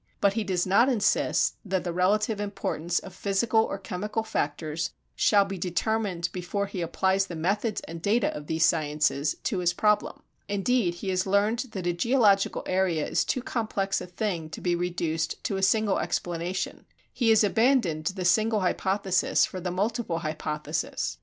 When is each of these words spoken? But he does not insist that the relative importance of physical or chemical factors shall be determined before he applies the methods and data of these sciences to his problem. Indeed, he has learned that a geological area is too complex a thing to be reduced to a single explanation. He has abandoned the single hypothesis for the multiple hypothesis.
But 0.19 0.33
he 0.33 0.43
does 0.43 0.65
not 0.65 0.89
insist 0.89 1.57
that 1.63 1.83
the 1.83 1.93
relative 1.93 2.41
importance 2.41 2.97
of 2.97 3.13
physical 3.13 3.61
or 3.65 3.77
chemical 3.77 4.23
factors 4.23 4.89
shall 5.15 5.45
be 5.45 5.59
determined 5.59 6.29
before 6.31 6.65
he 6.65 6.81
applies 6.81 7.27
the 7.27 7.35
methods 7.35 7.81
and 7.81 8.01
data 8.01 8.35
of 8.35 8.47
these 8.47 8.65
sciences 8.65 9.35
to 9.43 9.59
his 9.59 9.73
problem. 9.73 10.23
Indeed, 10.49 10.95
he 10.95 11.09
has 11.09 11.27
learned 11.27 11.59
that 11.73 11.85
a 11.85 11.93
geological 11.93 12.63
area 12.65 13.07
is 13.07 13.23
too 13.23 13.43
complex 13.43 14.01
a 14.01 14.07
thing 14.07 14.49
to 14.49 14.59
be 14.59 14.73
reduced 14.73 15.43
to 15.43 15.57
a 15.57 15.61
single 15.61 15.99
explanation. 15.99 16.87
He 17.13 17.29
has 17.29 17.43
abandoned 17.43 18.05
the 18.07 18.25
single 18.25 18.61
hypothesis 18.61 19.45
for 19.45 19.61
the 19.61 19.69
multiple 19.69 20.17
hypothesis. 20.17 21.19